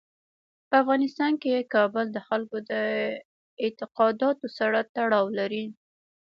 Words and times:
په 0.67 0.73
افغانستان 0.81 1.33
کې 1.41 1.69
کابل 1.75 2.05
د 2.11 2.17
خلکو 2.27 2.57
د 2.71 2.71
اعتقاداتو 3.63 4.45
سره 4.57 4.79
تړاو 4.95 5.25
لري. 5.39 5.65